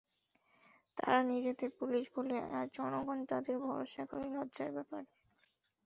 তারা 0.97 1.19
নিজেদের 1.23 1.69
পুলিশ 1.79 2.05
বলে 2.15 2.37
আর 2.51 2.65
জনগণ 2.73 3.19
তাদের 3.25 3.55
ভরসা 3.59 4.03
করে- 4.05 4.33
লজ্জার 4.33 4.71
ব্যাপার। 4.71 5.03